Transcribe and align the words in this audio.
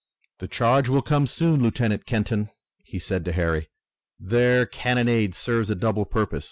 "The 0.39 0.47
charge 0.47 0.89
will 0.89 1.03
come 1.03 1.27
soon, 1.27 1.61
Lieutenant 1.61 2.07
Kenton," 2.07 2.49
he 2.83 2.97
said 2.97 3.23
to 3.25 3.31
Harry. 3.33 3.69
"Their 4.19 4.65
cannonade 4.65 5.35
serves 5.35 5.69
a 5.69 5.75
double 5.75 6.05
purpose. 6.05 6.39